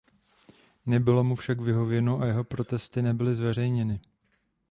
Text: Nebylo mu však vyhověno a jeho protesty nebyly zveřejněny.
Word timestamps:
Nebylo 0.85 1.23
mu 1.23 1.35
však 1.35 1.61
vyhověno 1.61 2.21
a 2.21 2.25
jeho 2.25 2.43
protesty 2.43 3.01
nebyly 3.01 3.35
zveřejněny. 3.35 3.99